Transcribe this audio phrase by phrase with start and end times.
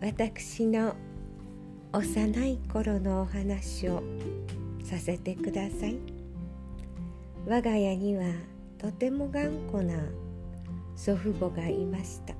[0.00, 0.94] 私の
[1.92, 4.02] 幼い頃のお話を
[4.84, 5.96] させてください。
[7.46, 8.24] 我が家には
[8.76, 9.94] とても頑固な
[10.94, 12.34] 祖父母がいました。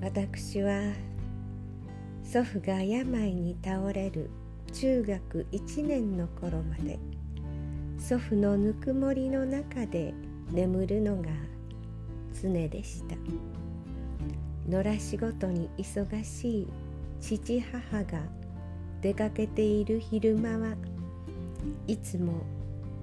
[0.00, 0.92] 私は
[2.22, 4.30] 祖父が病に倒れる
[4.72, 6.98] 中学1年の頃まで
[7.98, 10.14] 祖父のぬくもりの中で
[10.52, 11.28] 眠るのが
[12.40, 13.16] 常でした。
[14.68, 16.68] 野良仕事に忙しい
[17.20, 18.20] 父母が
[19.00, 20.76] 出かけている昼間は
[21.86, 22.32] いつも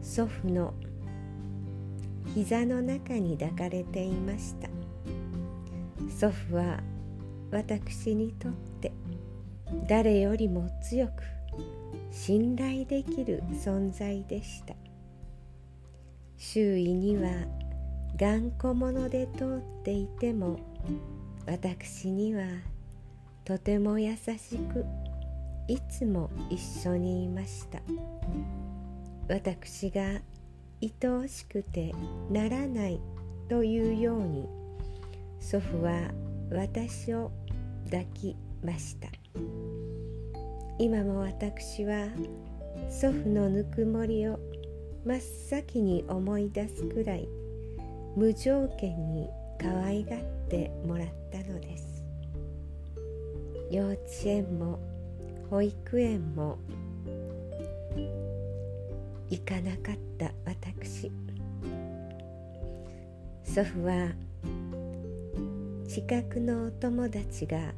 [0.00, 0.72] 祖父の
[2.34, 4.68] 膝の中に抱かれていました。
[6.08, 6.80] 祖父は
[7.50, 8.92] 私にとって
[9.88, 11.12] 誰よりも強く
[12.10, 14.74] 信頼できる存在でした。
[16.36, 17.30] 周囲には
[18.16, 20.58] 頑固者で通っていても
[21.50, 22.44] 私には
[23.42, 24.84] とても優しく
[25.66, 27.80] いつも一緒にいました。
[29.28, 30.20] 私が
[30.82, 31.94] 愛おしくて
[32.30, 33.00] ならない
[33.48, 34.46] というように
[35.40, 36.10] 祖父は
[36.50, 37.32] 私を
[37.86, 39.08] 抱きました。
[40.78, 42.08] 今も私は
[42.90, 44.38] 祖父のぬくもりを
[45.06, 47.26] 真っ先に思い出すくらい
[48.16, 49.30] 無条件に
[49.60, 52.04] 可愛がってもらったのです。
[53.70, 54.78] 幼稚園も
[55.50, 56.58] 保育園も
[59.28, 61.10] 行かなかった私。
[63.44, 64.12] 祖父は
[65.88, 67.72] 近くのお友達が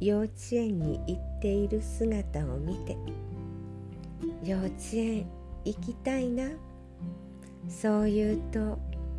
[0.00, 2.96] 幼稚園に行っている姿を見て
[4.44, 5.26] 幼稚園
[5.64, 6.50] 行きたいな。
[7.68, 8.78] そう言うと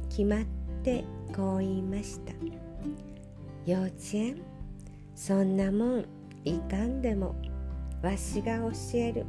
[0.09, 0.64] 決まって
[1.35, 2.33] こう言いました。
[3.65, 4.43] 幼稚園？
[5.15, 6.05] そんなもん
[6.43, 7.35] いかんでも。
[8.03, 9.25] わしが教える。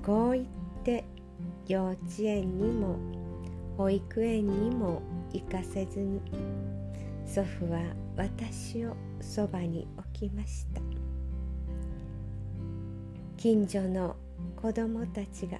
[0.00, 0.46] こう言っ
[0.84, 1.04] て
[1.66, 2.96] 幼稚園にも。
[3.76, 5.02] 保育園にも
[5.32, 6.20] 行かせずに。
[7.26, 7.80] 祖父は
[8.16, 10.80] 私をそばに置きました。
[13.36, 14.14] 近所の
[14.54, 15.58] 子供たちが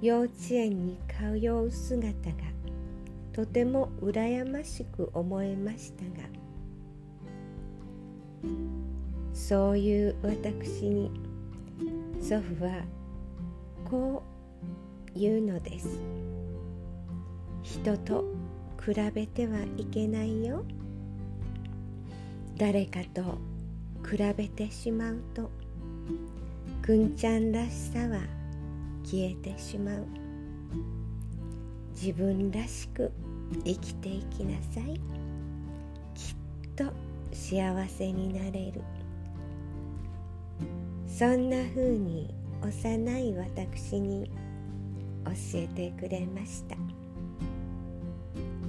[0.00, 2.36] 幼稚園に通う姿が
[3.32, 6.28] とても羨ましく思えましたが
[9.32, 11.10] そういう私に
[12.20, 12.84] 祖父は
[13.90, 14.22] こ
[15.14, 16.00] う言うのです。
[17.62, 18.24] 人と
[18.80, 20.64] 比べてはいけないよ。
[22.56, 23.38] 誰かと
[24.08, 25.50] 比べてしまうと
[26.80, 28.20] くんちゃんらしさは
[29.04, 30.06] 消えてしまう。
[31.94, 33.10] 自分らしく
[33.64, 35.00] 生きていきなさい。
[36.14, 36.92] きっと
[37.32, 38.82] 幸せになれる。
[41.06, 44.30] そんな風に幼い私に
[45.24, 46.76] 教えてくれました。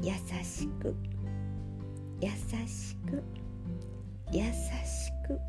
[0.02, 0.12] 優
[0.44, 0.96] しく。
[2.20, 2.30] 優
[2.68, 3.24] しく。
[4.32, 5.40] 優しく。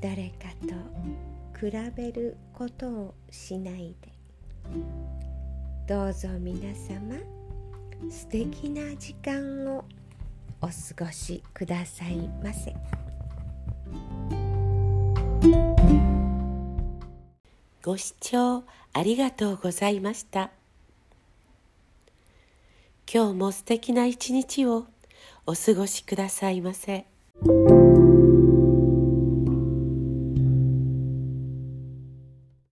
[0.00, 0.74] 誰かと
[1.58, 4.12] 比べることをしないで。
[5.88, 7.16] どうぞ皆様
[8.10, 9.86] 素敵な時間を
[10.60, 12.74] お過ごしくださいませ。
[17.82, 20.50] ご視聴ありがとうございました。
[23.10, 24.84] 今日も素敵な一日を
[25.46, 27.06] お過ごしくださいませ。